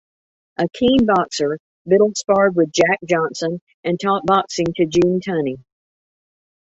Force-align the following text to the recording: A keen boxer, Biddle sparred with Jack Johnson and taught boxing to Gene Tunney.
A 0.57 0.67
keen 0.73 1.05
boxer, 1.05 1.59
Biddle 1.87 2.13
sparred 2.17 2.55
with 2.55 2.71
Jack 2.73 2.97
Johnson 3.07 3.61
and 3.83 3.99
taught 3.99 4.25
boxing 4.25 4.65
to 4.77 4.87
Gene 4.87 5.19
Tunney. 5.21 5.63